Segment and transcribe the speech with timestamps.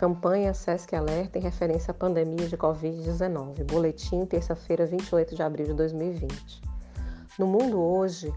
[0.00, 3.64] Campanha SESC Alerta em referência à pandemia de Covid-19.
[3.64, 6.62] Boletim, terça-feira, 28 de abril de 2020.
[7.38, 8.32] No mundo hoje,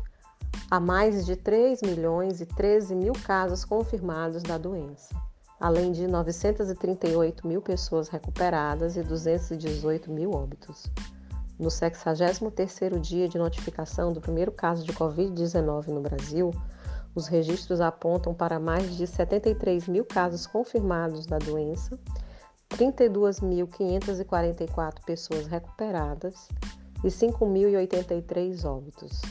[0.69, 5.15] há mais de 3 milhões e 13 mil casos confirmados da doença,
[5.58, 10.91] além de 938 mil pessoas recuperadas e 218 mil óbitos.
[11.58, 16.52] No 63º dia de notificação do primeiro caso de Covid-19 no Brasil,
[17.16, 21.98] os registros apontam para mais de 73 mil casos confirmados da doença,
[22.70, 26.49] 32.544 pessoas recuperadas
[27.04, 29.21] e 5.083 óbitos.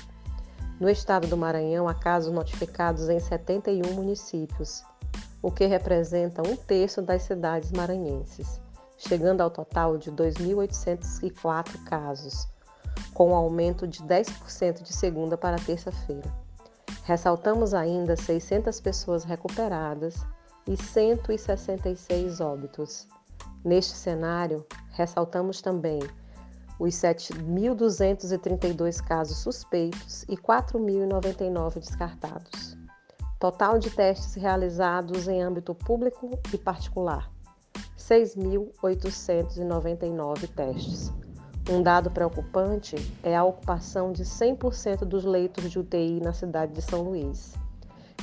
[0.78, 4.84] No estado do Maranhão, há casos notificados em 71 municípios,
[5.40, 8.60] o que representa um terço das cidades maranhenses,
[8.96, 12.46] chegando ao total de 2.804 casos,
[13.12, 16.30] com um aumento de 10% de segunda para terça-feira.
[17.02, 20.24] Ressaltamos ainda 600 pessoas recuperadas
[20.68, 23.08] e 166 óbitos.
[23.64, 25.98] Neste cenário, ressaltamos também
[26.78, 32.78] os 7.232 casos suspeitos e 4.099 descartados.
[33.40, 37.28] Total de testes realizados em âmbito público e particular:
[37.98, 41.12] 6.899 testes
[41.70, 46.82] um dado preocupante é a ocupação de 100% dos leitos de UTI na cidade de
[46.82, 47.54] São Luís,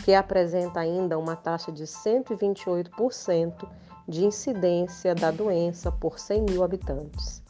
[0.03, 3.67] que apresenta ainda uma taxa de 128%
[4.07, 7.41] de incidência da doença por 100 mil habitantes.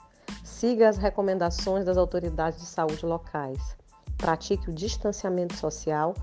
[0.44, 3.78] Siga as recomendações das autoridades de saúde locais.
[4.18, 6.14] Pratique o distanciamento social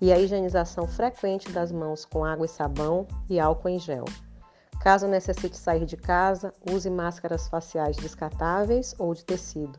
[0.00, 4.04] e a higienização frequente das mãos com água e sabão e álcool em gel.
[4.84, 9.78] Caso necessite sair de casa, use máscaras faciais descartáveis ou de tecido.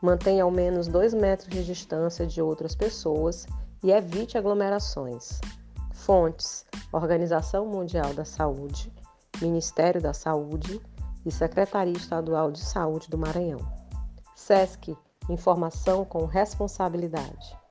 [0.00, 3.44] Mantenha ao menos 2 metros de distância de outras pessoas
[3.82, 5.40] e evite aglomerações.
[5.92, 8.92] Fontes: Organização Mundial da Saúde,
[9.42, 10.80] Ministério da Saúde
[11.24, 13.58] e Secretaria Estadual de Saúde do Maranhão.
[14.36, 14.96] SESC
[15.28, 17.65] Informação com responsabilidade.